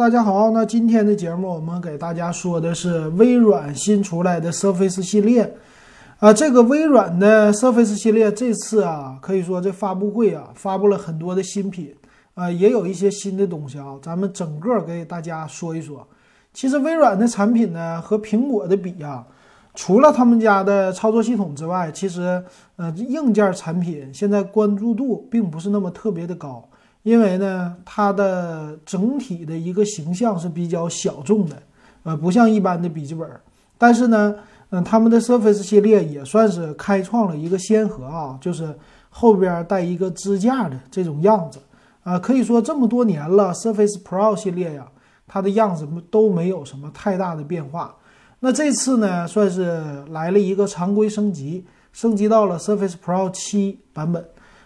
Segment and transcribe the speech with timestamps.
[0.00, 0.50] 大家好。
[0.52, 5.54] 那今天的节目，我们给大家说的是微软新出来的 Surface 系列。
[6.20, 11.94] 啊，这个微软的 Surface 系列这次啊，可以说这发布会啊，发布了很多的新品
[12.32, 13.98] 啊，也有一些新的东西啊。
[14.00, 16.08] 咱们整个给大家说一说。
[16.54, 19.26] 其实微软的产品呢，和苹果的比啊，
[19.74, 22.42] 除了他们家的操作系统之外，其实
[22.76, 26.66] 呃，硬件产品现在关注度并不是那么特别的高。
[27.02, 31.62] 因为呢，它的整体的一个形象是比较小众的，
[32.02, 33.28] 呃，不像一般的笔记本。
[33.78, 34.34] 但是呢，
[34.68, 38.74] 嗯，他们的 Surface 系列也算是开创了一个先河啊，就是
[39.08, 41.58] 后边带一个支架的这种样子
[42.02, 42.18] 啊。
[42.18, 44.86] 可以说这么多年了，Surface Pro 系列呀，
[45.26, 47.96] 它的样子都没有什么太大的变化。
[48.40, 54.22] 那这次呢，算是来了一个常规升级，升级到了 Surface Pro 七版本。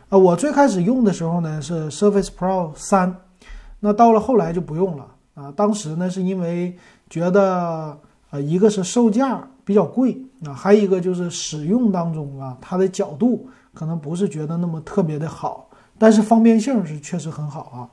[0.09, 3.17] 啊，我最开始用的时候呢是 Surface Pro 三，
[3.81, 5.53] 那到了后来就不用了啊。
[5.57, 6.77] 当时呢是因为
[7.09, 7.99] 觉得，
[8.31, 10.17] 呃，一个是售价比较贵
[10.47, 17.89] 啊，还有一个就是使用当中啊，它的角度可能不是觉得那么特别的好，但是方便性是确实很好啊。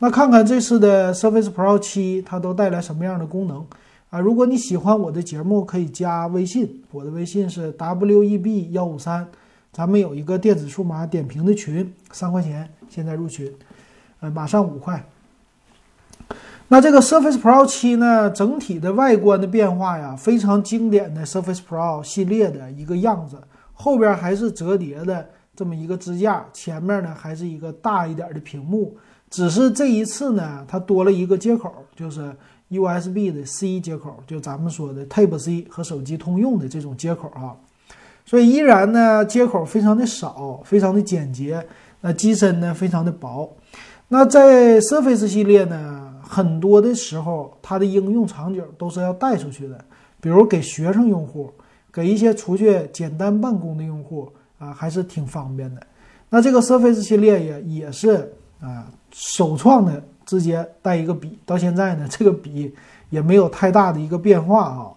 [0.00, 3.64] 那看看这次的 Surface Pro 七，它都带来什么样的功能
[4.10, 4.18] 啊？
[4.18, 9.26] 如果你喜欢我的节目，可以加微信，我的微信是 web 幺五三。
[9.74, 13.52] 咱们有一个电子数码点评的群，三块钱现在入群，
[14.20, 15.04] 呃，马上五块。
[16.68, 28.96] 那这个 Surface Pro 七呢，整体的外观的变化呀，非常经典的 Surface Pro 系列的一个样子，后边还是折叠的这么一个支架，前面呢还是一个大一点的屏幕，
[29.28, 32.32] 只是这一次呢，它多了一个接口，就是
[32.70, 37.56] USB 的 C 接口，就咱们说的 Type C 和手机通用的这种接口啊。
[38.24, 41.64] 所以依然呢，接口非常的少，非常的简洁。
[42.00, 43.50] 那机身呢，非常的薄。
[44.08, 49.82] 那在 Surface 系列呢，很多的时候它的应用场景都是要带出去的，
[50.20, 51.50] 比如给学生用户，
[51.90, 55.80] 给一些出去简单办公的用户啊，还是挺方便的。
[56.28, 61.38] 那这个 Surface 系列也也是啊，首创的，直接带一个笔。
[61.46, 62.74] 到现在呢，这个笔
[63.08, 64.92] 也没有太大的一个变化啊。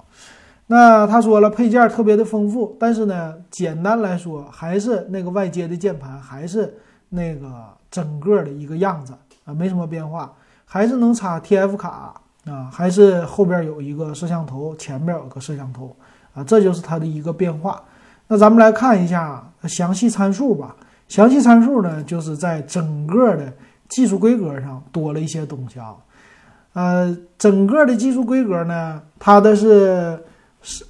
[0.69, 7.49] 那他说了，配件特别的丰富，但是呢，简单来说还是那个外接的键盘，还是那个
[7.89, 9.13] 整个的一个样子
[9.45, 10.33] 啊，没什么变化，
[10.65, 12.13] 还是能插 TF 卡
[12.45, 15.95] 啊，还是后边有一个摄像头，前面有个摄像头
[16.33, 17.81] 啊，这就是它的一个变化。
[18.27, 20.75] 那咱们来看一下详细参数吧。
[21.07, 23.53] 详细参数呢，就是在整个的
[23.87, 25.95] 技术规格上多了一些东西啊。
[26.73, 30.21] 呃，整个的技术规格呢，它的是。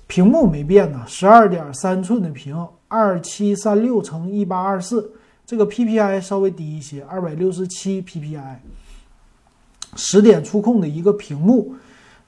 [0.08, 5.12] 屏幕没变呢，十二点三寸的屏，二七三六乘一八二四，
[5.46, 8.56] 这个 PPI 稍微低一些，二百六十七 PPI，
[9.96, 11.76] 十点触控的一个屏幕。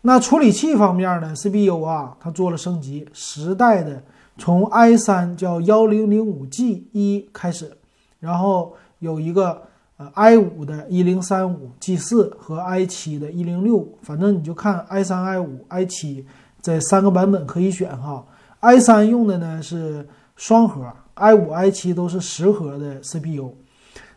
[0.01, 4.03] 那处理器方面呢，CPU 啊，它做了升级，十代的
[4.37, 7.71] 从 i 三叫幺零零五 G 一开始，
[8.19, 9.63] 然后有一个
[9.97, 16.25] 呃 i 五的一零三五 G 四和 i 七的一零六五，反正你就看 i 三、i 五、i 七。
[16.61, 18.25] 这三个版本可以选哈
[18.59, 23.53] ，i 三用的呢是双核，i 五、i 七都是十核的 CPU。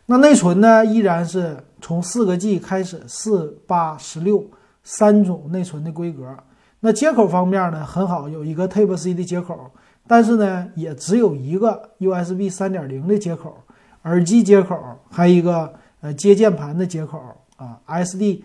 [0.05, 4.45] 那内存呢依然是从四个 G 开始，四、八、十六
[4.83, 6.35] 三种内存的规格。
[6.81, 9.71] 那接口方面呢很好，有一个 Type C 的接口，
[10.05, 13.55] 但是呢也只有一个 USB 三点零的接口，
[14.03, 14.77] 耳机接口，
[15.09, 17.21] 还有一个呃接键盘的接口
[17.55, 18.41] 啊，SD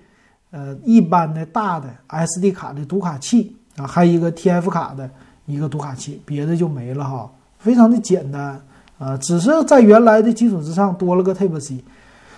[0.53, 3.57] 呃一般的大的 SD 卡的读卡器。
[3.79, 5.09] 啊，还有一个 TF 卡的
[5.47, 8.61] 一个读卡器，别的就没了哈，非常的简单
[8.99, 11.83] 啊，只是在原来的基础之上多了个 Type C，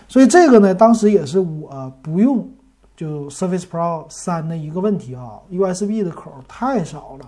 [0.06, 2.48] 所以这个呢，当时也是我不用
[2.94, 7.26] 就 Surface Pro 三的一个问题啊，USB 的口太少了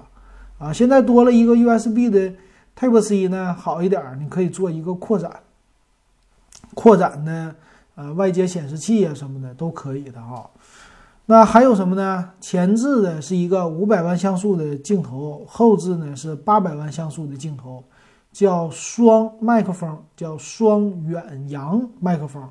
[0.59, 2.33] 啊，现在多了一个 USB 的
[2.79, 5.31] Type C 呢，好一点，你可以做一个扩展，
[6.75, 7.55] 扩展呢
[7.95, 10.49] 呃外接显示器啊什么的都可以的哈。
[11.27, 12.31] 那还有什么呢？
[12.41, 17.85] 前置的是一个五百万像素的镜头，后置呢是八百万像素的镜头，
[18.33, 22.43] 叫双麦克风，叫双远扬麦克风。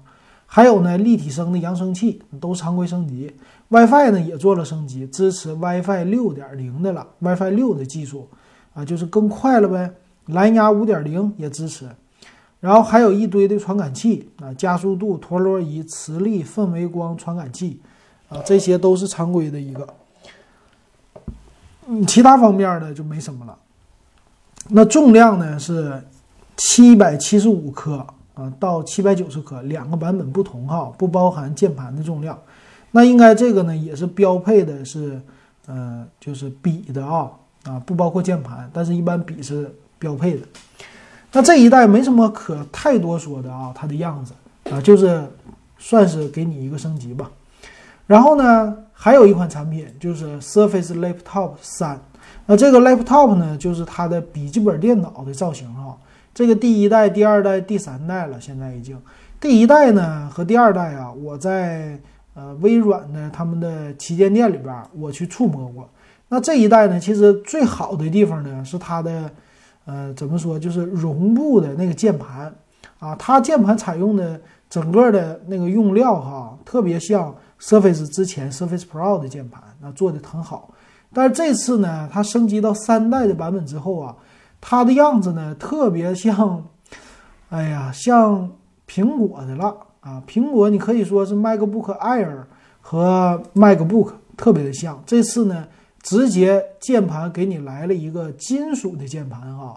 [0.46, 3.34] 还有呢，立体声的扬声器都常规升级。
[3.68, 8.28] WiFi 呢也做了升级，支持 WiFi 六点零的了，WiFi 六的技术
[8.74, 9.94] 啊，就是更快了呗。
[10.28, 11.90] 蓝牙五点零也支持，
[12.62, 17.82] 然后还有一堆的传感器啊，加速度、陀螺仪、磁力、氛围光传感器。
[18.32, 19.88] 啊，这些都是常规的一个，
[21.88, 23.58] 嗯，其他方面呢就没什么了。
[24.70, 26.02] 那重量呢是
[26.56, 28.06] 七百七十五克
[28.36, 32.40] 啊，到七百九十克，两个版本不同哈，不包含键盘的重量。
[32.92, 35.22] 那应该这个呢也是标配的是，
[35.66, 37.30] 呃，就是笔的啊
[37.66, 39.70] 啊，不包括键盘，但是一般笔是
[40.00, 40.48] 标配的。
[41.34, 44.34] 那这一代没什么可太多说的啊，它的样子
[44.70, 45.30] 啊，就是
[45.78, 47.30] 算是给你一个升级吧。
[48.12, 51.98] 然后呢，还有一款产品就是 Surface Laptop 三。
[52.46, 55.96] 那这个 Laptop 呢，就是它的笔记本电脑的造型啊。
[56.34, 59.02] 这个第一代、第二代、第三代了，现在已经。
[59.40, 61.98] 第一代呢和第二代啊，我在
[62.34, 65.90] 呃微软的他们的旗舰店里边，我去触摸过。
[66.28, 69.32] 那这一代呢，其实最好的地方呢是它的，
[69.86, 72.54] 呃，怎么说，就是绒布的那个键盘
[73.00, 74.38] 啊，它键盘采用的
[74.70, 80.74] 整个的那个用料哈，特别像 Surface 之前 Surface Pro 的键盘，那做的很好。
[81.14, 84.16] 但是这次呢，它升级到三代的版本之后啊。
[84.64, 86.64] 它的样子呢，特别像，
[87.50, 88.48] 哎呀，像
[88.88, 90.22] 苹果的了啊！
[90.28, 92.44] 苹果你可以说是 MacBook Air
[92.80, 95.02] 和 MacBook 特别的像。
[95.04, 95.68] 这次呢，
[96.04, 99.74] 直接键盘给你来了一个金属的键盘啊，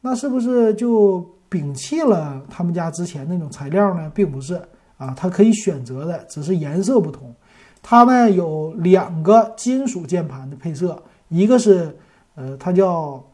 [0.00, 4.10] 那是不是就摒弃了他们家之前那种材料呢？
[4.14, 4.58] 并不是
[4.96, 7.34] 啊，它可以选择的，只是颜色不同。
[7.82, 11.96] 它呢有两个金属键盘的配色，一个是
[12.34, 13.24] 呃，它叫。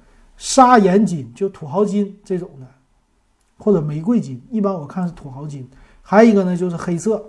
[0.42, 2.66] 砂岩金就土豪金这种的，
[3.58, 5.68] 或者玫瑰金，一般我看是土豪金。
[6.00, 7.22] 还有一个呢，就是黑色，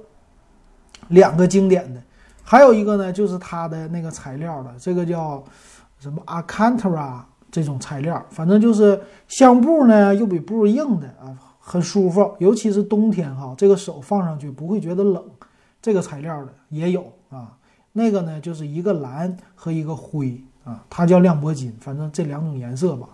[1.10, 2.02] 两个经典的。
[2.42, 5.44] 还有一个呢，就是它的那个材料了，这个叫
[6.00, 7.20] 什么 Alcantara
[7.52, 15.24] 这种材料，反正就是像布呢又比布硬的啊，很舒服，尤其是冬天哈，这个手放上去不会觉得冷。
[15.82, 17.56] 这个材料的也有啊，
[17.94, 20.44] 那个呢就是一个蓝和一个灰。
[20.64, 23.10] 啊，它叫亮铂金，反正这两种颜色吧。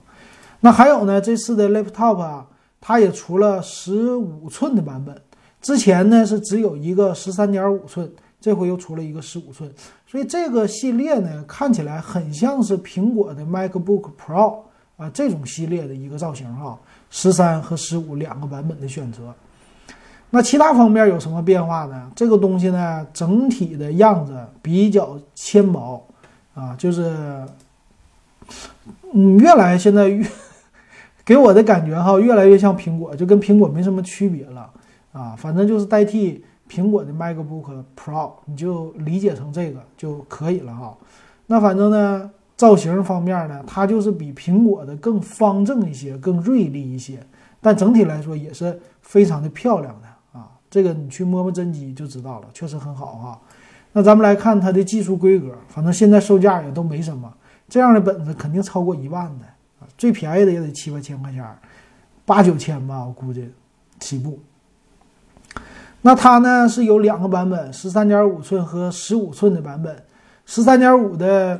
[0.60, 2.46] 那还有呢，这次的 laptop 啊，
[2.82, 5.16] 它也出了十五寸的版本。
[5.62, 8.12] 之前呢是只有一个十三点五寸，
[8.42, 9.72] 这回又出了一个十五寸。
[10.06, 14.64] 所以这个系列呢，看起来很像是苹果的 MacBook Pro
[14.98, 16.78] 啊这种系列的一个造型哈，
[17.10, 19.34] 十三和十五两个版本的选择。
[20.30, 22.12] 那其他方面有什么变化呢？
[22.16, 26.04] 这个东西呢，整体的样子比较纤薄。
[26.54, 27.46] 啊，就是，
[29.14, 30.28] 嗯，越来现在越
[31.24, 34.68] 给我的感觉哈，越来越像苹果，就跟苹果没什么区别了
[35.12, 35.36] 啊。
[35.38, 40.98] 反正就是代替苹果的 MacBook Pro，你就理解成这个就可以了哈。
[41.46, 47.20] 那反正呢，造型方面呢，它就是比苹果的更方正一些，更锐利一些，
[47.62, 50.50] 但整体来说也是非常的漂亮的啊。
[50.70, 53.40] 这个你去摸摸真机就知道了，确实很好哈。
[53.94, 57.32] 那咱们来看它的技术规格，反正现在售价也都没什么，
[57.70, 59.46] 这样的本子肯定超过一万的
[59.80, 61.46] 啊，最便宜的也得七八千块钱，
[62.26, 63.50] 八九千吧，我估计
[64.00, 64.40] 起步。
[66.02, 70.04] 那它呢是有两个版本，十三点五寸和十五寸的版本，
[70.46, 71.60] 十三点五的，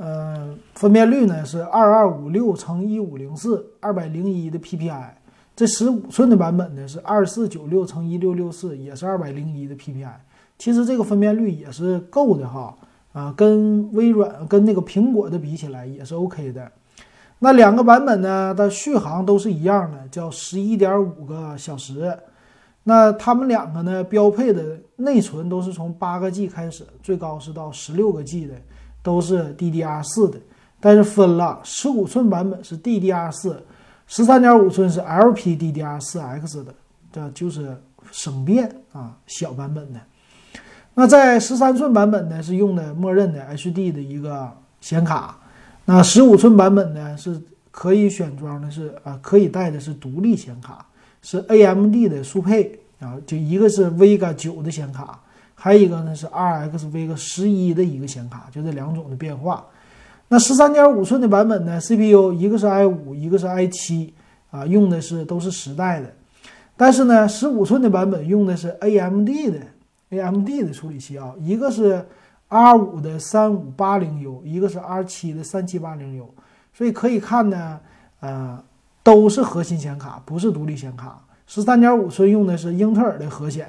[0.00, 5.10] 呃，分辨率呢是二二五六乘一五零四，二百零一的 PPI，
[5.54, 10.14] 这十五寸的版本呢是二四九六乘一六六四，也是二百零一的 PPI。
[10.56, 12.74] 其实这个分辨率也是够的哈，
[13.12, 16.72] 啊，跟微软跟那个苹果的比起来也是 OK 的。
[17.40, 22.18] 那两个版本呢的续航都是一样的，叫十一点五个小时。
[22.84, 28.54] 那他们两个呢标配的内存都是从八个 G 开始，最高是到十六个 G 的，
[29.02, 30.38] 都是 DDR4 的。
[30.80, 33.56] 但是分了，十五寸版本是 DDR4，
[34.06, 36.74] 十三点五寸是 LPDDR4X 的，
[37.12, 37.76] 这就是
[38.10, 40.00] 省电啊，小版本的。
[40.94, 45.38] 那在十三寸版本呢，是用的默认的 HD 的一个显卡。
[45.84, 50.86] 那十五寸版本呢，是可以选装的，是啊，可以带的是独立显卡，
[51.20, 55.20] 是 AMD 的速配啊，就一个是 Vega 九的显卡，
[55.62, 59.66] 还有一个呢是 RX Vega 十一的一个显卡，就这两种的变化。
[60.28, 64.14] 那十三点五寸的版本呢，CPU 一个是 i 五，一个是 i 七
[64.50, 66.10] 啊，用的是都是十代的。
[66.76, 69.60] 但是呢，十五寸的版本用的是 AMD 的。
[70.12, 72.04] A.M.D 的处理器啊，一个是
[72.48, 76.28] R 五的三五八零 U，一个是 R 七的三七八零 U，
[76.74, 77.78] 所以可以看呢，
[78.18, 78.60] 呃，
[79.04, 81.22] 都是核心显卡，不是独立显卡。
[81.46, 83.68] 十三点五寸用的是英特尔的核显，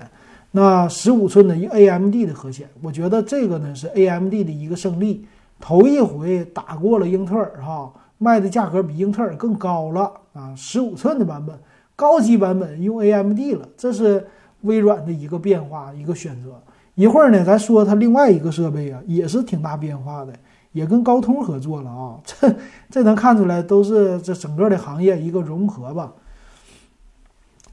[0.52, 5.26] 那十五寸的 A.M.D 的核显，我觉得这个呢是 A.M.D 的一个胜利，
[5.60, 11.58] 头一回打过了英特尔哈，卖的价格比英特尔更高了啊，十五寸的版本，
[11.96, 14.28] 高级版本用 A.M.D 了，这是。
[14.62, 16.50] 微软的一个变化，一个选择。
[16.94, 20.32] 一会儿呢，咱说它另外一个设备啊，也是挺大变化的，
[20.72, 22.20] 也跟高通合作了啊。
[22.24, 22.56] 这
[22.88, 26.14] 这能看出来，都是这整个的行业一个融合吧。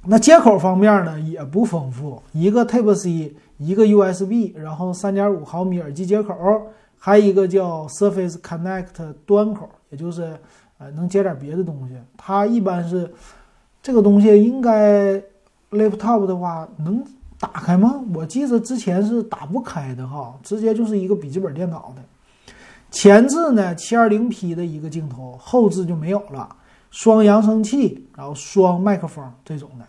[0.05, 6.35] 那接口方面呢也不丰富，一个 Type C，一个 USB，然后三点五毫米耳机接口，
[6.99, 10.38] 还有一个叫 Surface Connect 端口，也就是
[10.78, 11.95] 呃能接点别的东西。
[12.17, 13.12] 它一般是
[13.83, 15.21] 这个东西应该
[15.71, 17.05] Laptop 的话能
[17.38, 18.00] 打开吗？
[18.14, 22.02] 我记得之前是打不开的哈，直接就是一个笔记本电脑的。
[22.90, 26.49] 前置呢七二零 P 的一个镜头，后置就没有了。
[26.90, 29.85] 双扬声器，然后双麦克风这种的，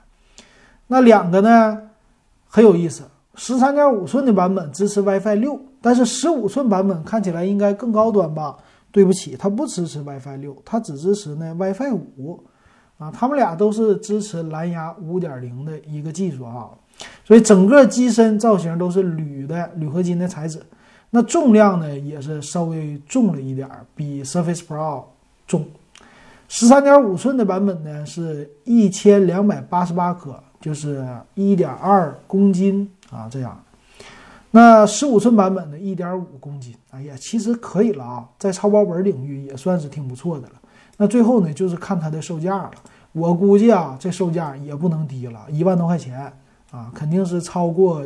[0.87, 1.81] 那两个呢
[2.47, 3.03] 很有意思。
[3.35, 8.57] 十三点五寸的版本支持 WiFi 六，但是十五寸版本看起来应该更高端吧？
[8.91, 12.43] 对不起，它不支持 WiFi 六，它只支持呢 WiFi 五
[12.97, 13.09] 啊。
[13.11, 16.69] 他们俩都是支持蓝牙五点零的一个技术啊。
[17.23, 20.61] 所以整个机身造型都是铝的铝合金的材质，
[21.11, 25.03] 那重量呢也是稍微重了一点儿，比 Surface Pro
[25.47, 25.65] 重。
[26.51, 33.57] 十三点五寸的版本呢，是一千两百八十八克，就是一点二公斤啊，这样。
[34.49, 40.53] 那十五寸版本的一点五公斤，哎呀，其实可以了啊，在超薄本领域也算是挺不错的了。
[40.97, 42.71] 那最后呢，就是看它的售价了。
[43.11, 46.33] 我估计啊，这售价也不能低了，一万多块钱
[46.71, 48.03] 啊，肯定是超过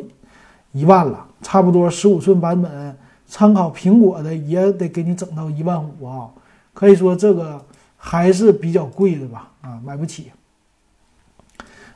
[0.74, 1.26] 一万了。
[1.42, 6.28] 差不多十五寸版本，参考苹果的也得给你整到一万五啊，
[6.74, 7.64] 可以说这个。
[8.06, 10.30] 还是比较贵的吧，啊，买不起。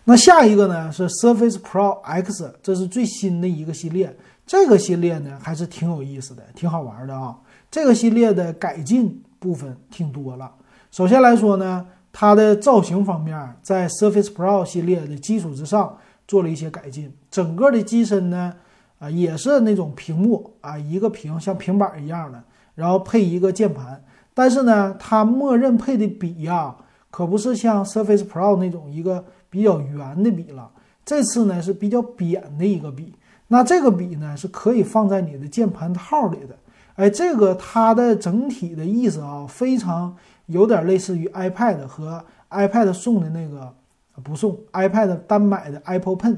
[0.06, 4.16] 那下一个呢是 Surface Pro X，这是最新的一个系列。
[4.46, 7.38] 这个系列呢还是挺有意思的，挺好玩的啊。
[7.70, 10.50] 这个系列的改进部分挺多了。
[10.92, 17.14] 首先来说呢，它的造型方面在 Surface Pro 系列的基础之上做了一些改进。
[17.30, 18.54] 整个的机身呢，
[18.98, 22.42] 啊，也是那种屏幕啊，一个屏像平板一样的，
[22.76, 24.02] 然后配一个键盘。
[24.38, 26.76] 但是呢，它默认配的笔呀，
[27.10, 30.70] 可不是像 Surface Pro 那种一个比较圆的笔了。
[31.04, 33.16] 这次呢是比较扁的一个笔。
[33.48, 36.56] 那这个笔呢是可以放在你的键盘套里的。
[36.98, 40.16] 哎，这个它的整体的意思啊，非常
[40.46, 43.74] 有点类似于 iPad 和 iPad 送的那个
[44.22, 46.38] 不送 iPad 单买的 Apple Pen。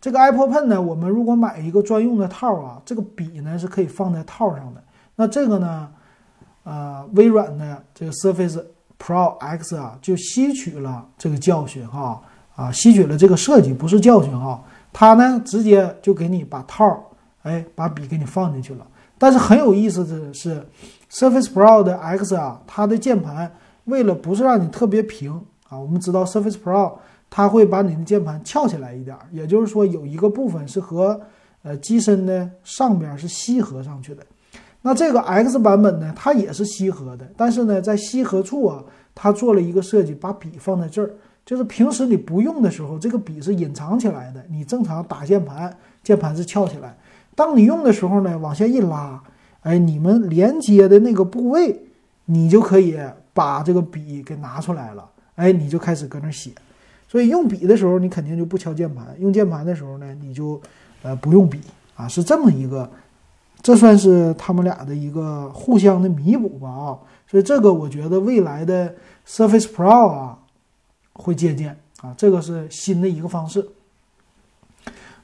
[0.00, 4.82] 这个 Apple Pen 呢，我们如果买一个专用的套啊，这个笔呢是可以放在套上的。
[5.16, 5.90] 那这个呢？
[6.66, 8.60] 呃，微软的这个 Surface
[8.98, 12.20] Pro X 啊，就吸取了这个教训哈
[12.56, 14.60] 啊，吸取了这个设计，不是教训哈。
[14.92, 17.00] 它呢，直接就给你把套，
[17.42, 18.84] 哎，把笔给你放进去了。
[19.16, 20.66] 但是很有意思的是
[21.08, 23.54] ，Surface Pro 的 X 啊，它的键盘
[23.84, 26.94] 为了不是让你特别平啊，我们知道 Surface Pro
[27.30, 31.20] 它会把你的键盘翘起来一点，也就是说有一个部分是和
[31.62, 34.26] 呃机身的上边是吸合上去的。
[34.86, 38.80] 那这个 X 版本呢，它也是吸合的，但是呢，在吸合处啊，
[39.16, 41.10] 它做了一个设计，把笔放在这儿，
[41.44, 44.46] 就是平时你不用的时候，这个笔是隐藏起来的。
[44.48, 46.96] 你正常打键盘，键盘是翘起来，
[47.34, 49.20] 当你用的时候呢，往下一拉，
[49.62, 51.80] 哎，你们连接的那个部位，
[52.26, 52.96] 你就可以
[53.34, 56.52] 把这个笔给拿出来了，哎，你就开始搁那写。
[57.08, 60.60] 所以用笔的时候，你肯定就不敲键盘；用键盘的时候呢，你就
[61.02, 61.60] 呃不用笔
[61.96, 62.88] 啊，是这么一个。
[63.66, 66.94] 这算是他们俩的一个互相的弥补吧啊，
[67.26, 68.94] 所以这个我觉得未来的
[69.26, 70.38] Surface Pro 啊
[71.14, 73.68] 会借鉴啊，这个是新的一个方式。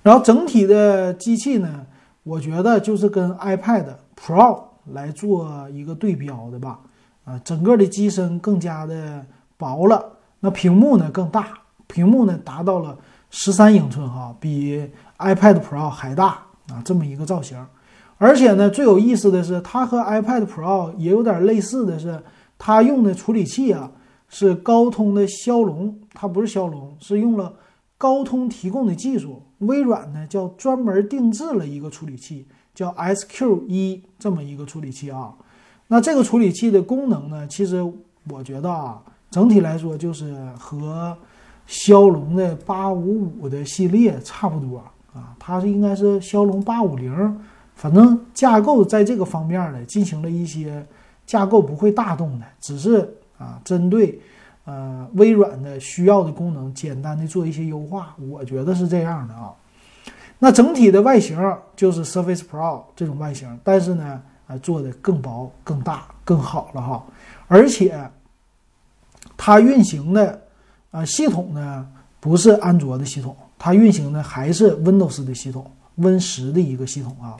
[0.03, 1.87] 然后整体的机器呢，
[2.25, 3.85] 我觉得就是跟 iPad
[4.21, 6.81] Pro 来做一个对标的吧
[7.25, 9.25] 啊，整个的机身更加的
[9.57, 10.05] 薄了，
[10.41, 11.47] 那屏幕呢更大，
[11.87, 12.99] 屏幕呢达到了
[13.31, 16.39] 十三英寸哈，比 iPad Pro 还大
[16.73, 17.65] 啊，这么一个造型。
[18.23, 22.23] 而且呢，最有意思的是，它和 iPad Pro 也有点类似的是，
[22.57, 23.91] 它用的处理器啊
[24.29, 27.53] 是高通的骁龙，它不是骁龙，是用了
[27.99, 29.43] 高通提供的技术。
[29.59, 35.35] 微软呢叫专门定制了一个处理器，叫 SQ 一这么一个处理器啊。
[35.89, 37.83] 那这个处理器的功能呢，其实
[38.31, 39.03] 我觉得啊，
[39.33, 41.17] 整体来说就是和
[41.67, 44.79] 骁龙的八五五的系列差不多
[45.13, 47.13] 啊，它是应该是骁龙八五零。
[47.75, 50.85] 反正架构在这个方面呢，进行了一些
[51.27, 54.21] 架构不会大动的，只是啊，针对
[54.65, 59.53] 呃微软的需要的功能，简单的做一些优化，我觉得是这样的啊。
[60.39, 61.39] 那整体的外形
[61.75, 67.05] 就是 Surface Pro 这种外形，但是呢，啊做的更薄、更大、更好了哈。
[67.49, 67.99] 而且
[69.37, 70.41] 它运行的
[70.91, 71.87] 啊系统呢，
[72.21, 77.37] 不是安卓的系统，它运行的还是 Windows 的系统，Win 十的一个系统啊。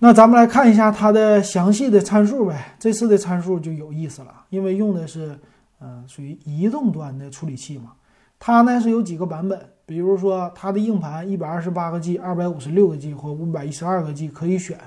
[0.00, 2.76] 那咱们来看一下它的详细的参数呗。
[2.78, 5.36] 这次的参数就有意思了，因为用的是，
[5.80, 7.92] 呃，属于移动端的处理器嘛。
[8.38, 14.78] 它呢是有几个版本，比如说它的硬盘一百二十八个 G、二百五十六个 G 或五百一十二个 G 可以选。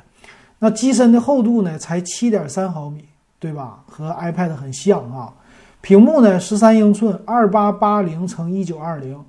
[0.60, 3.04] 那机身的厚度呢才七点三毫米，
[3.38, 3.84] 对吧？
[3.88, 5.34] 和 iPad 很像啊。
[5.82, 9.22] 屏幕呢十三英寸，二八八零乘一九二零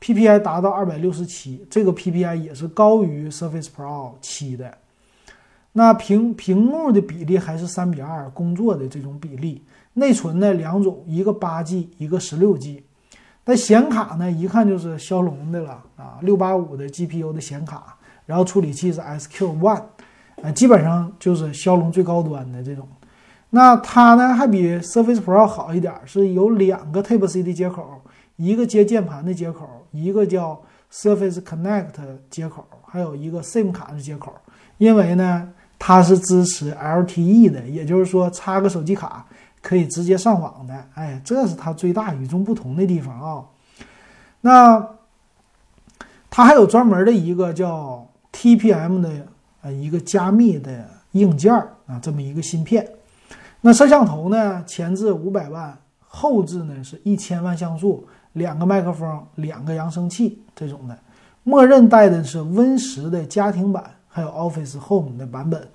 [0.00, 4.76] ，PPI 达到二百六十七，这个 PPI 也是高于 Surface Pro 七的。
[5.72, 9.62] 那屏屏幕的比例还是三比二，工作的这种比例。
[9.94, 12.82] 内存呢两种，一个八 G，一个十六 G。
[13.44, 17.96] 那显卡呢，一看就是骁龙的了啊，六八五的 GPU 的显卡，
[18.26, 19.82] 然后处理器是 SQ One，
[20.42, 22.86] 啊，基本上就是骁龙最高端的这种。
[23.50, 28.00] 那它呢还比 Surface Pro 好一点，是有两个 Type C 的接口，
[28.36, 30.62] 一个接键盘的接口，一个叫
[30.92, 31.94] Surface Connect
[32.28, 34.32] 接口，还有一个 SIM 卡的接口。
[34.78, 39.26] 因为呢，它是支持 LTE 的，也就是说插个手机卡。
[39.62, 43.44] 可以直接上网的，哎，这是它最大与众不同的地方啊。
[44.40, 44.88] 那
[46.30, 49.10] 它还有专门的一个叫 TPM 的
[49.60, 51.52] 呃一个加密的硬件
[51.86, 52.88] 啊，这么一个芯片。
[53.60, 55.76] 那摄像头呢，前置五百万，
[56.08, 60.98] 后置呢是一千万像素，两个麦克风，两个扬声器这种的。
[61.42, 65.66] 默认带的是 Win 十的家庭版，还有 Office Home 的版本。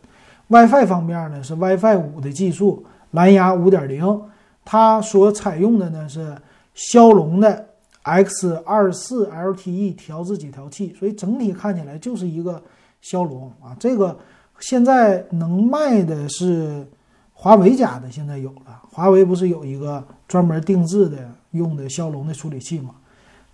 [0.49, 2.85] WiFi 方面呢是 WiFi 五的技术。
[3.11, 4.21] 蓝牙五点零，
[4.65, 6.35] 它所采用的呢是
[6.73, 7.65] 骁龙的
[8.03, 12.61] X 二四 LTE 调制解调器，所以整体看起来就是一个
[12.99, 13.73] 骁龙啊。
[13.79, 14.17] 这个
[14.59, 16.85] 现在能卖的是
[17.31, 18.81] 华为家的，现在有了。
[18.91, 22.91] 华为不是有一个专门定制的用的骁龙的处理器吗？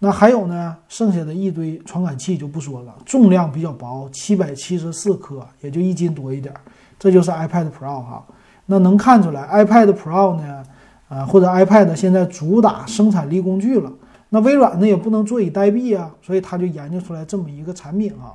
[0.04, 6.52] 那还有呢，剩下的一堆传感器就不说了，重量比较薄，七百七十四克，也就一斤多一点。
[6.98, 8.26] 这就是 iPad Pro 哈。
[8.66, 10.64] 那能看出来，iPad Pro 呢，
[11.08, 13.94] 啊，或者 iPad 现在主打生产力工具了。
[14.30, 18.34] 那微软呢也不能坐以待毙啊，所以他就研究出来这么一个产品啊。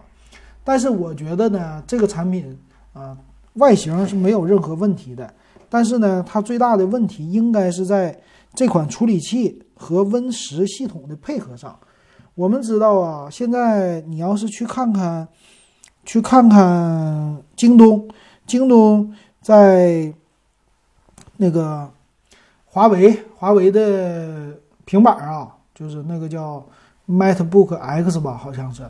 [0.63, 2.57] 但是我觉得呢，这个产品
[2.93, 3.17] 啊，
[3.55, 5.29] 外形是没有任何问题的。
[5.69, 8.17] 但是呢，它最大的问题应该是在
[8.55, 11.79] 这款处理器和 Win 十系统的配合上。
[12.35, 15.29] 我们知道啊，现在你要是去看看，
[16.05, 18.09] 去看看京东，
[18.47, 20.13] 京东在。
[21.39, 21.87] 那个
[22.65, 26.65] 华为华为的平板啊，就是那个叫
[27.07, 28.83] MateBook X 吧，好像是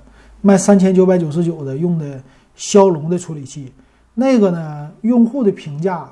[0.43, 2.23] 卖三千九百九十九的，用的
[2.55, 3.73] 骁龙的处理器。
[4.15, 6.09] 那个呢，用户的评价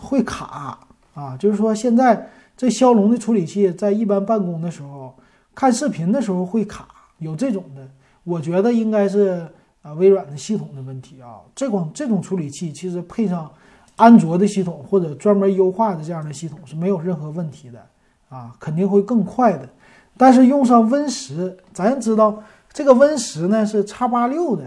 [0.00, 0.78] 会卡
[1.12, 5.14] 啊，就是说现在这骁龙的处理器在一般办公的时候
[5.54, 6.88] 看视频的时候会卡，
[7.18, 7.88] 有这种的。
[8.24, 9.46] 我觉得应该是
[9.82, 11.40] 啊微软的系统的问题啊。
[11.54, 13.50] 这款这种处理器其实配上。
[13.96, 17.78] 安卓的系统或者专门优化的这样的系统是没有任何问题的
[18.28, 19.68] 啊，肯定会更快的。
[20.16, 24.64] 但是用上 Win 十，咱知道这个 Win 十呢是叉八六的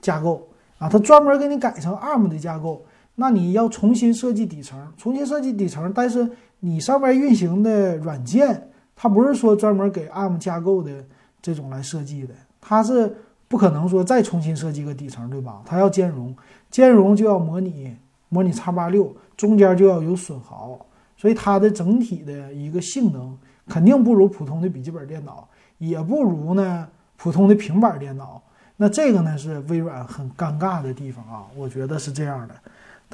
[0.00, 11.04] 架构啊，它专门给你改成 ARM 的架构，那你要重新设计底层，重新设计底层，但是你上面运行的软件，它不是说专门给 ARM 架构的
[11.40, 13.14] 这种来设计的，它是
[13.48, 15.62] 不可能说再重新设计个底层，对吧？
[15.64, 16.34] 它要兼容，
[16.70, 17.96] 兼容就要模拟。
[18.30, 20.76] 模拟叉八六中间就要有损耗，
[21.16, 25.46] 所以它的整体的一个性能肯定不如普通的笔记本电脑，
[25.78, 28.42] 也不如呢普通的平板电脑。
[28.76, 32.56] 那这个呢是微软很尴尬的地方啊，我觉得是这样的。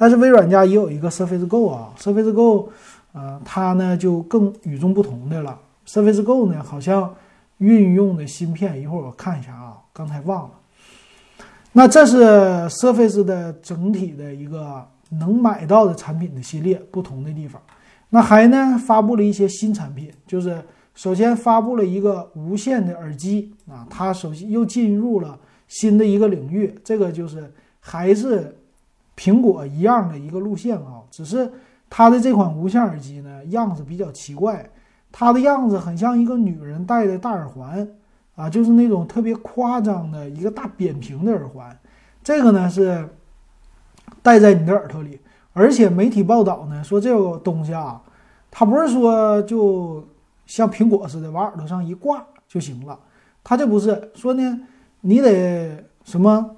[0.01, 2.69] 但是微软家也有一个 Surface Go 啊，Surface Go，
[3.13, 5.59] 呃，它呢就更与众不同的了。
[5.85, 7.13] Surface Go 呢好像
[7.59, 10.51] 运用的芯片，一会儿我看一下啊，刚才忘了。
[11.71, 12.23] 那这是
[12.69, 14.83] Surface 的整体的一个。
[15.19, 17.61] 能买到的产品的系列不同的地方，
[18.11, 20.63] 那还呢发布了一些新产品，就是
[20.95, 25.37] 首先发布了一个无线的耳机啊，它首先又进入了
[25.67, 28.55] 新的一个领域，这个就是还是
[29.21, 31.51] 苹果一样的一个路线啊，只是
[31.91, 34.67] 它的这款无线耳机呢样子比较奇怪，
[35.11, 37.87] 它的样子很像一个女人戴的大耳环
[38.35, 41.77] 啊，就是那种特别夸张的一个大扁平的耳环，
[42.23, 43.07] 这个呢是。
[44.23, 45.19] 戴在你的耳朵里，
[45.53, 47.99] 而且媒体报道呢说这个东西啊，
[48.51, 50.05] 它不是说就
[50.45, 52.99] 像苹果似的往耳朵上一挂就行了，
[53.43, 54.61] 它这不是说呢，
[54.99, 56.57] 你得什么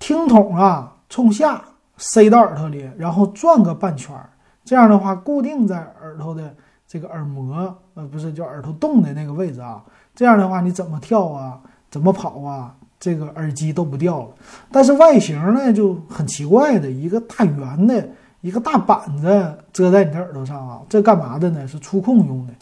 [0.00, 1.62] 听筒啊冲下
[1.96, 4.30] 塞到耳朵里，然后转个半圈儿，
[4.64, 6.54] 这样的话固定在耳朵的
[6.86, 9.82] 这个耳膜，呃，不是叫耳朵洞的那个位置啊，
[10.14, 12.74] 这样的话你怎么跳啊，怎么跑啊？
[12.98, 14.28] 这个耳机都不掉了，
[14.72, 18.08] 但是外形呢就很奇怪的，一个大圆的，
[18.40, 21.68] 一个大板子遮在你的耳朵上啊，这干嘛的呢？
[21.68, 22.54] 是触控用的。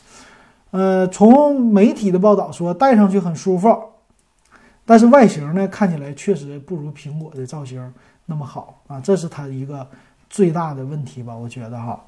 [0.73, 3.69] 呃，从媒体的报道说戴上去很舒服，
[4.85, 7.95] 但是外形呢看起来确实不如苹果的造型
[8.27, 9.87] 那么好啊，这是它一个
[10.31, 12.01] 最大的问题吧，我觉得哈。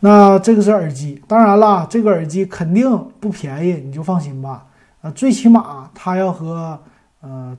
[0.00, 4.66] 那这个是耳机，当然了，这个耳机肯定不便宜，你就放心吧。
[5.00, 6.78] 啊，最起码它要和
[7.20, 7.56] 呃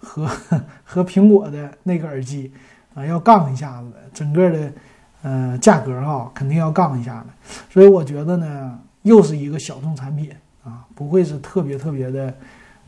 [0.00, 0.26] 和
[0.84, 2.52] 和苹果的那个耳机
[2.94, 4.72] 啊要杠一下子，整个的
[5.22, 7.54] 呃价格哈肯定要杠一下子。
[7.70, 10.30] 所以我觉得呢，又是一个小众产品
[10.64, 12.34] 啊，不会是特别特别的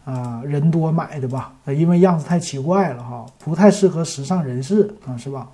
[0.08, 1.52] 啊人多买的吧？
[1.66, 5.46] 因为样子太奇怪了哈，不太适合时尚人士啊，是吧？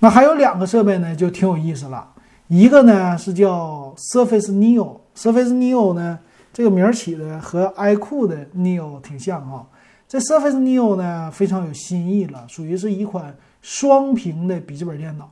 [0.00, 2.08] 那还有两个设备呢，就挺有意思了。
[2.48, 6.18] 一个呢是叫 Surface Neo，Surface Neo 呢
[6.52, 9.64] 这个名儿起的和 iQOO 的 Neo 挺像哈。
[10.08, 15.28] 这 Surface Neo 呢非常有新意了，属于是一款双屏的笔记本电脑。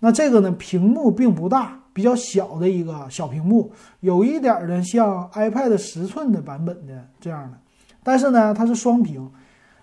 [0.00, 7.58] 那这个呢屏幕并不大，比较小的一个小屏幕，有一点儿呢像 iPad 十寸的版本的这样的，
[8.02, 9.30] 但是呢它是双屏，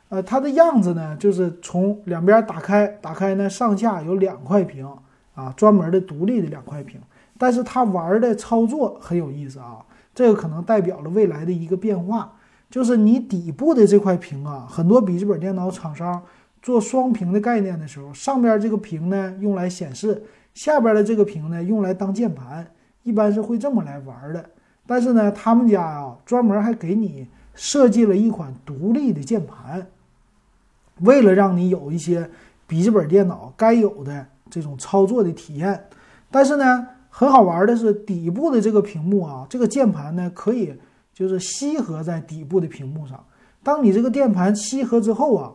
[0.10, 4.88] 呃它的样子呢就是从两边打开，打开呢上下有两块屏。
[5.38, 7.00] 啊，专门的独立的两块屏，
[7.38, 9.78] 但是它玩的操作很有意思啊。
[10.16, 12.34] 这个可能代表了未来的一个变化，
[12.72, 16.24] 就是你底部的这块屏啊，很多笔记本电脑厂商
[16.60, 20.24] 做双屏的概念的时候，上边这个屏呢用来显示，
[20.56, 22.66] 下边的这个屏呢用来当键盘，
[23.04, 24.44] 一般是会这么来玩的。
[24.88, 29.86] 但是呢，他们家啊专门还给你设计了一款独立的键盘，
[31.02, 32.30] 为了让你有一些
[32.66, 34.26] 笔记本电脑该有的。
[34.50, 35.90] 这种操作的体验，
[36.32, 40.74] 但是呢，很好玩的是底部的这个屏幕啊，这个键盘呢可以
[41.14, 43.22] 就是吸合在底部的屏幕上。
[43.62, 45.52] 当你这个键盘吸合之后啊，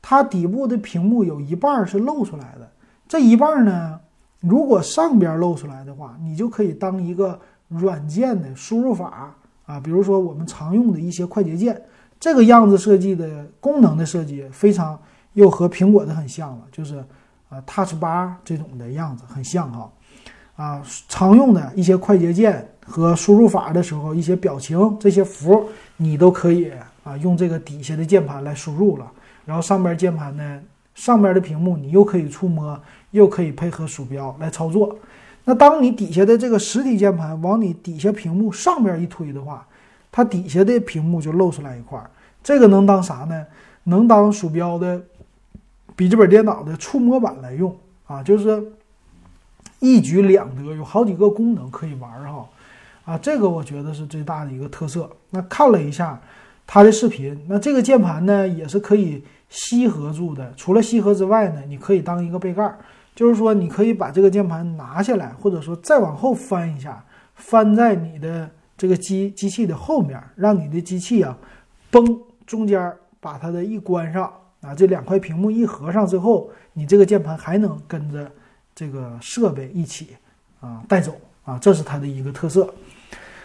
[0.00, 2.66] 它底部的屏幕有一半是露出来的。
[3.06, 4.00] 这一半呢，
[4.40, 9.36] 如果上边露出来的话，你就可以当一个软件的输入法
[9.70, 11.80] 啊，比如说我们常用的一些快捷键。
[12.18, 14.98] 这个样子设计的功能的设计非常
[15.34, 17.04] 又和苹果的很像了，就是。
[17.50, 19.90] 啊，Touch Bar 这种的样子很像哈，
[20.54, 26.70] 啊，常用的一些快捷键和输入法的时候，一些表情这些符，你都可以
[27.02, 29.12] 啊用这个底下的键盘来输入了。
[29.44, 30.60] 然后上边键盘呢，
[30.94, 32.80] 上边的屏幕你又可以触摸，
[33.10, 34.96] 又可以配合鼠标来操作。
[35.50, 39.66] 那当你底下的这个实体键盘往你底下屏幕上边一推的话，
[40.12, 42.08] 它底下的屏幕就露出来一块儿。
[42.40, 43.44] 这个能当啥呢？
[43.82, 45.02] 能当鼠标的。
[45.96, 48.62] 笔记本电脑的触摸板来用啊，就是
[49.80, 52.48] 一举两得，有好几个功能可以玩哈，
[53.04, 55.10] 啊，这个我觉得是最大的一个特色。
[55.30, 56.20] 那看了一下
[56.64, 60.54] 它的视频，那这个键盘呢也是可以吸合住的。
[60.56, 62.72] 除了吸合之外呢，你可以当一个背盖，
[63.14, 71.36] 就是说你可以把这个键盘拿下来，或者说再往后翻一下，翻在你的这个机机器的后面，让你的机器啊，
[71.90, 74.32] 嘣中间把它的一关上。
[74.60, 78.30] 啊，这两块屏幕一合上之后，你这个键盘还能跟着
[78.74, 80.08] 这个设备一起
[80.60, 82.68] 啊带走啊，这是它的一个特色。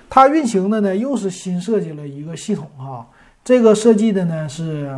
[0.09, 3.07] 它运行的呢又是新设计了一个系统哈，
[3.45, 4.93] 这个设计的呢是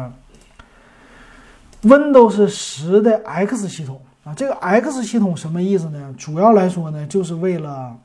[1.84, 4.34] Windows 十的 X 系统啊。
[4.36, 6.14] 这个 X 系统什么意思呢？
[6.18, 7.96] 主要来说呢，就是为了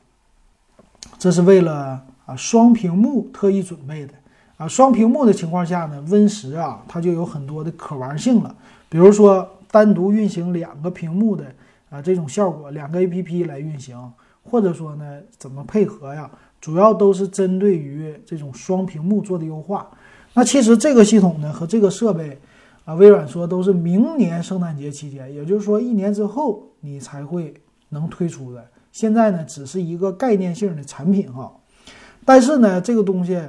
[1.19, 4.13] 这是为了啊双屏幕特意准备的。
[4.57, 8.55] 啊，双屏幕的情况下呢，Win 十啊，它就有很多的可玩性了。
[8.87, 11.45] 比如说，单独运行两个屏幕的
[11.89, 13.97] 啊这种效果，两个 APP 来运行，
[14.43, 16.29] 或者说呢，怎么配合呀？
[16.61, 19.87] 主要都是针对于这种双屏幕做的优化。
[20.35, 22.39] 那其实这个系统呢和这个设备
[22.85, 27.53] 啊，微软说都是明年圣诞节期间，也就是说一年之后你才会
[27.89, 28.65] 能推出的。
[28.91, 31.51] 现在呢，只是一个概念性的产品哈。
[32.25, 33.39] 但是呢，这个东西。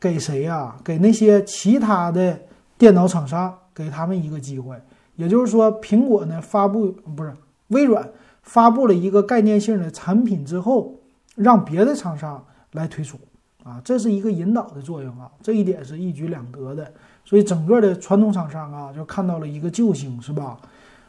[0.00, 0.76] 给谁呀？
[0.84, 2.38] 给那些其他的
[2.76, 4.76] 电脑厂商，给他们一个机会。
[5.16, 7.32] 也就是说，苹果呢发布不是
[7.68, 8.06] 微软
[8.42, 11.00] 发布了一个概念性的产品之后，
[11.36, 13.16] 让别的厂商来推出
[13.62, 16.92] 啊，这是一个引导的作用啊，这一点是一举两得的。
[17.24, 20.56] 所以整个的传统厂商啊，就看到了一个救星，是吧？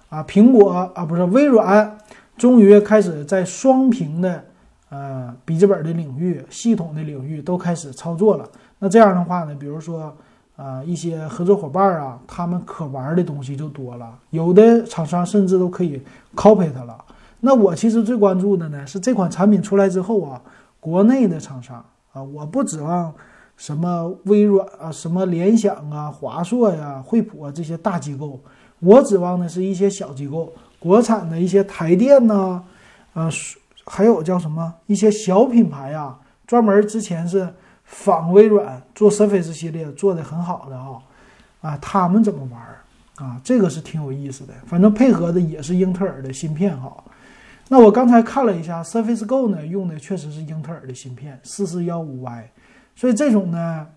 [0.10, 1.98] 啊，苹果啊不是微软，
[2.38, 4.44] 终于开始在双屏的
[4.90, 8.48] 呃笔记本的领域、系统的领域都开始操作了。
[8.80, 10.16] 那这样的话呢，比如说，
[10.56, 16.02] 呃，一些合作伙伴啊，他们可玩的东西就多了，有的厂商甚至都可以
[16.36, 16.98] copy 它了。
[17.42, 20.42] 那我其实最关注的呢，是这款产品出来之后啊，
[20.80, 23.14] 国内的厂商啊，我不指望
[23.58, 28.40] 什么微软啊、什么联想啊、华硕呀、惠普啊这些大机构，
[28.80, 32.62] 我指望的是一些小机构，国产的一些台电呐，
[33.14, 33.30] 呃，
[33.86, 36.20] 还有叫什么一些小品牌啊。
[36.46, 37.52] 专门之前是
[37.86, 41.02] 仿微软做 Surface 系列做的很好的啊，
[41.62, 42.62] 啊，他们怎么玩
[43.28, 43.42] 啊？
[43.44, 46.96] 这个是挺有意思的，反正配合的也是英特尔的芯片哈。
[47.68, 52.52] 那我刚才看了一下 Surface Go 呢，用的确实是英特尔的芯片四四幺五 Y，
[52.96, 53.88] 所以这种呢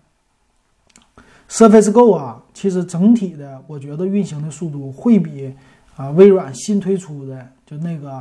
[1.49, 5.53] ，Surface Go 啊，其实整体的我觉得运行的速度会比
[5.95, 8.11] 啊微软新推出的就那个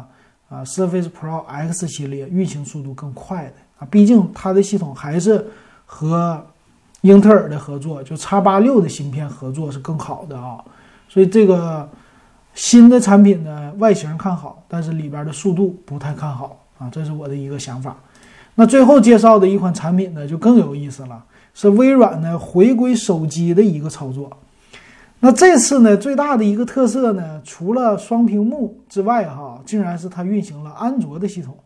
[0.49, 5.47] 啊 Surface Pro X 系列运行速度更快的啊，毕竟它的系统还是
[5.85, 6.45] 和
[7.03, 10.65] 英特尔的合作，就叉八六的芯片合作是更好的啊，
[11.09, 11.89] 所以这个。
[12.55, 17.97] 新的产品呢，外形看好，但是里边的速度不太看好啊，这是我的一个想法。
[18.61, 24.29] 那最后介绍的一款产品呢，就更有意思了，是微软呢回归手机的一个操作。
[25.21, 31.57] 那这次呢，最大的一个特色呢，除了双屏幕之外，哈，竟然是它运行了安卓的系统。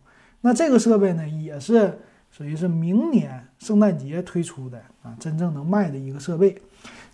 [0.43, 1.99] 那这个设备呢，也是
[2.31, 6.55] 属于是明年圣诞节推出的啊，真正能卖的一个设备。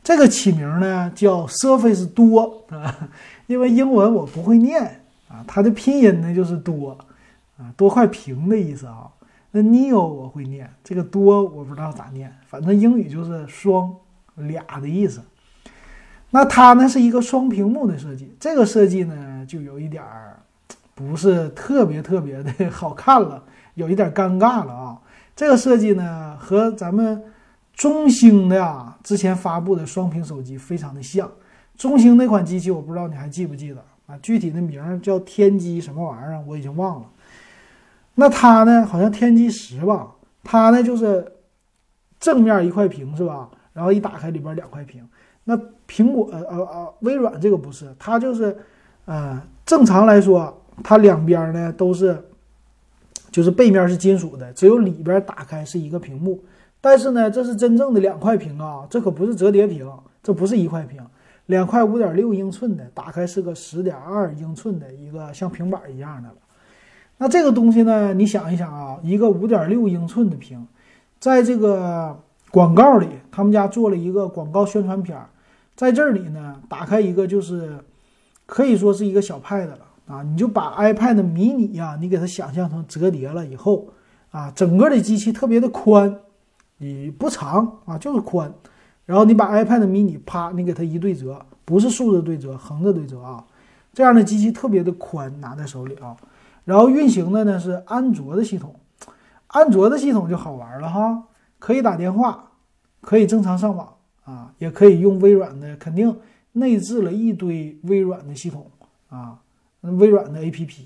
[0.03, 3.09] 这个起名呢叫 Surface 多啊，
[3.47, 4.83] 因为英文我不会念
[5.29, 6.99] 啊，它的拼音呢就是多
[7.57, 9.07] 啊，多块屏的意思啊。
[9.51, 13.95] 那 Neo 我会念，这个多我不知道咋念，反正英语就是双
[14.37, 15.23] 俩的意思。
[16.31, 20.41] 那它呢是一个双屏幕的设计，这个设计呢就有一点儿
[20.95, 23.43] 不是特别特别的好看了，
[23.75, 24.99] 有一点尴尬了啊。
[25.35, 27.23] 这个设计呢和咱们。
[27.79, 31.31] 中兴的啊，之前发布的双屏手机非常的像。
[31.77, 34.19] 中兴那款机器，我不知道你还记不记得啊？
[34.21, 37.07] 具体的名叫天机什么玩意儿，我已经忘了。
[38.21, 40.11] 那它呢，好像天机十吧？
[40.43, 41.25] 它呢就是
[42.19, 43.49] 正面一块屏是吧？
[43.73, 45.07] 然后一打开里边两块屏。
[45.45, 48.57] 那苹果呃呃呃，微软这个不是，它就是
[49.05, 50.53] 呃正常来说，
[50.83, 52.21] 它两边呢都是
[53.31, 56.43] 就是背面是金属的，只有里边打开是一个屏幕。
[56.81, 59.89] 但是呢，这是真正的两块屏啊，这可不是折叠屏，
[60.25, 61.01] 这不是一块屏，
[61.47, 66.35] 两块五点六英寸的，打开是个十点二英寸的一个像平板一样的了。
[67.19, 70.67] 那这个东西呢，你想一想啊，一个五点六英寸的屏，
[71.21, 72.19] 在这个
[72.51, 75.21] 广告里，他们家做了一个广告宣传片，
[75.77, 77.79] 在这里呢，打开一个就是
[78.47, 83.89] 可以说是一个小 Pad 了啊，你就把 iPad mini 呀，你给它想象成折叠了以后
[84.31, 86.21] 啊，整个的机器特别的宽。
[86.81, 88.55] 你不长啊，就是宽，
[89.05, 93.45] 然后你把 iPad mini 啪，你给它一对折，不是竖着对折，横着对折啊，
[93.93, 96.17] 这样的机器特别的宽，拿在手里啊，
[96.69, 98.75] 然后运行的呢是安卓的系统，
[99.47, 101.23] 安卓的系统就好玩了哈，
[101.59, 102.51] 可以打电话，
[103.01, 106.15] 可以正常上网啊，也可以用微软的，肯定
[106.53, 108.71] 内置了一堆微软的系统
[109.09, 109.39] 啊，
[109.81, 110.81] 微软的 APP，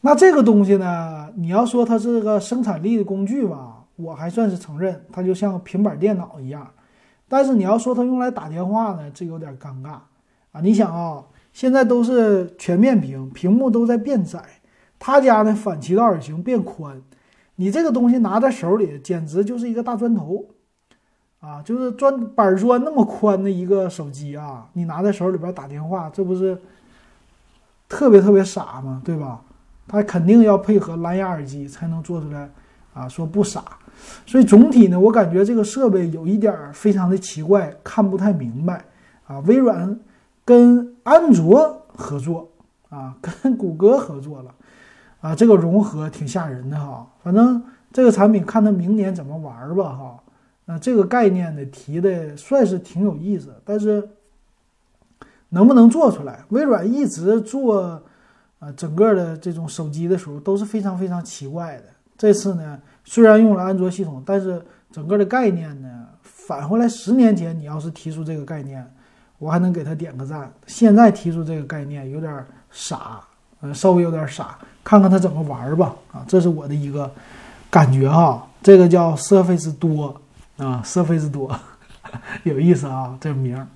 [0.00, 3.84] 那这个东西呢，你要说它是个生产力的工具吧？
[3.96, 6.66] 我还算是承认，它就像平板电脑一样，
[7.28, 9.98] 但是你要说它用来打电话呢，这有点尴尬
[10.52, 10.62] 啊！
[10.62, 14.42] 你想啊，现在都是全面屏，屏幕都在变窄，
[14.98, 17.00] 他家呢反其道而行变宽，
[17.56, 20.44] 你这个东西拿在手里简直就是一个大砖头
[21.40, 21.62] 啊！
[21.62, 26.58] 就是砖板砖那么宽的一个手机啊，你拿在手里边打电话，这不是
[27.88, 29.00] 特别特别傻吗？
[29.04, 29.40] 对吧？
[29.86, 32.50] 它肯定要配合蓝牙耳机才能做出来
[32.92, 33.62] 啊，说不傻。
[34.26, 38.84] 所以总体呢，我感觉这个设备有一点非常的奇怪，看不太明白
[39.26, 39.38] 啊。
[39.46, 39.98] 微软
[40.44, 42.50] 跟安卓合作
[42.88, 44.52] 啊，跟谷歌合作了
[45.26, 47.04] 啊，这个融合挺吓人的哈。
[47.20, 47.60] 反正
[47.92, 50.22] 这个产品看它明年怎么玩吧哈。
[50.66, 54.08] 那这个概念呢提的算是挺有意思，但是
[55.48, 56.44] 能不能做出来？
[56.50, 58.00] 微软一直做
[58.60, 61.84] 啊整个的这种手机的时候都是非常非常奇怪的。
[62.16, 62.80] 这次呢？
[63.04, 68.88] 虽然用了安卓系统，但是整个的概念呢，返回来十年前你要是提出这个概念，
[69.38, 70.52] 我还能给他点个赞。
[70.68, 73.20] 现在提出这个概念有点傻，
[73.60, 75.94] 呃，稍微有点傻，看看他怎么玩吧。
[76.12, 77.10] 啊，这是我的一个
[77.70, 78.46] 感觉哈。
[78.62, 80.20] 这个叫 Surface 多
[80.56, 81.54] 啊，Surface 多，
[82.44, 83.66] 有意思啊，这名儿。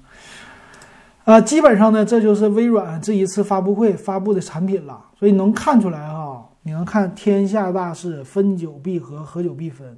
[1.24, 4.98] 啊，基本上呢，这就是微软这一次发布会发布的产品了。
[5.18, 6.46] 所以能看出来哈。
[6.62, 9.96] 你能看天下大事，分久必合，合久必分。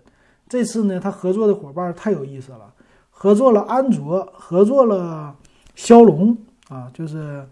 [0.49, 2.73] 这次呢，他合作的伙伴太有意思了，
[3.11, 5.35] 合作了安卓，合作了
[5.75, 6.37] 骁龙
[6.69, 7.45] 啊，就是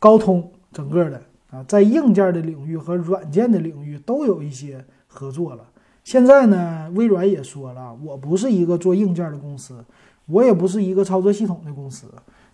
[0.00, 5.64] 高通整个的啊，在硬件的领域和软件的领域都有一些合作了。
[6.04, 9.84] 现在呢，微软也说了，我不是一个做硬件的公司，
[10.26, 12.06] 我也不是一个操作系统的公司，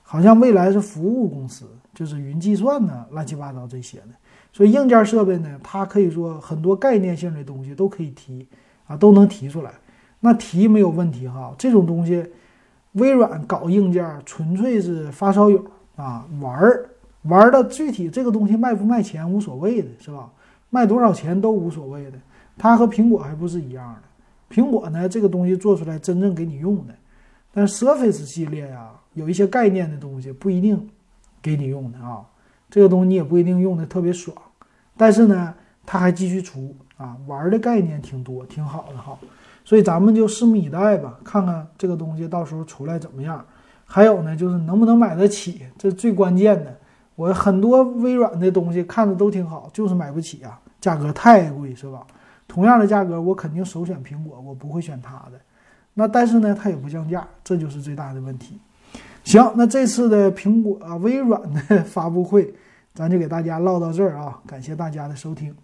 [0.03, 4.09] 好像未来是服务公司，就是云计算呢，乱七八糟这些的。
[4.53, 8.47] 所以硬件设备呢，它可以说很多概念性的东西都可以提
[8.87, 9.73] 啊，都能提出来。
[10.21, 12.25] 那提没有问题哈，这种东西，
[12.93, 15.65] 微软搞硬件纯粹是发烧友
[15.97, 16.89] 啊，玩儿
[17.25, 20.31] 玩的具体这个东西卖不卖钱无所谓的是吧？
[20.71, 22.19] 卖多少钱都无所谓的。
[22.57, 26.95] 它和苹果还不是一样的，苹果呢这个东西做出来真正给你用的，
[27.53, 30.89] 但 Surface 系列呀有一些概念的东西不一定
[31.43, 32.25] 给你用的啊，
[32.71, 34.37] 这个东西你也不一定用的特别爽，
[34.97, 39.19] 但是呢它还继续出啊，玩的概念挺多，挺好的哈。
[39.65, 43.45] 所以咱们就拭目以待吧，看看这个东西到时候出来怎么样。
[43.87, 46.77] 还有呢，就是能不能买得起，这最关键的。
[47.17, 52.07] 我很多微软的东西看着都挺好，就是买不起啊，价格太贵，是吧？
[52.47, 55.41] 同样的价格，我肯定首选苹果，我不会选它的。
[55.95, 58.59] 那但是呢，它也不降价，这就是最大的问题。
[59.23, 62.53] 行，那这次的苹果、微软的发布会，
[62.95, 65.55] 咱就给大家唠到这儿啊，感谢大家的收听。